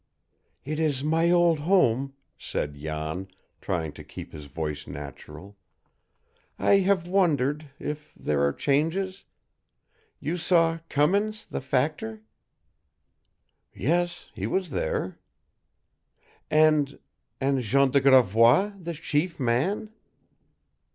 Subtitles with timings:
[0.65, 3.27] "It is my old home," said Jan,
[3.61, 5.57] trying to keep his voice natural.
[6.57, 9.25] "I have wondered if there are changes.
[10.19, 12.23] You saw Cummins the factor?"
[13.75, 15.19] "Yes, he was there."
[16.49, 16.97] "And
[17.39, 19.91] and Jean de Gravois, the chief man?"